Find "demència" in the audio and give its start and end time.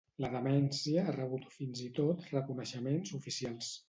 0.35-1.03